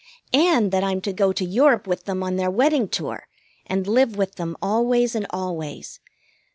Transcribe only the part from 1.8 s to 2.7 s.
with them on their